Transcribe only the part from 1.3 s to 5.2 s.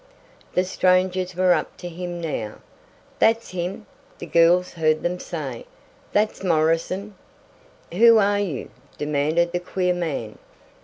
were up to him now. "That's him!" the girls heard them